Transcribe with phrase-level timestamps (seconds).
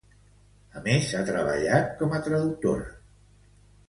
[0.77, 2.89] A més, ha treballat com a traductora.